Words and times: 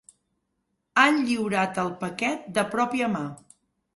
Han 1.01 1.19
lliurat 1.27 1.77
el 1.83 1.93
paquet 2.05 2.49
de 2.57 2.63
pròpia 2.75 3.13
mà. 3.19 3.25